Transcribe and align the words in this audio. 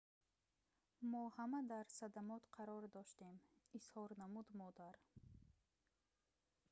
мо 1.09 1.23
ҳама 1.37 1.59
дар 1.71 1.85
садамот 1.99 2.43
қарор 2.55 2.83
доштем 2.97 3.35
изҳор 3.77 4.09
намуд 4.21 4.47
модар 4.61 4.95